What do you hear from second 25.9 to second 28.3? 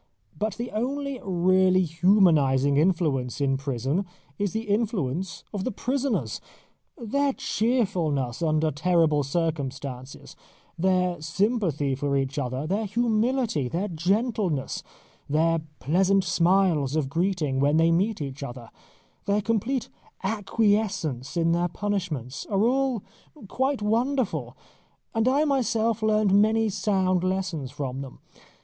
learnt many sound lessons from them.